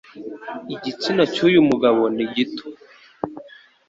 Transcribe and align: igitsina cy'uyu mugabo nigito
igitsina 0.73 1.23
cy'uyu 1.33 1.59
mugabo 1.69 2.01
nigito 2.15 2.65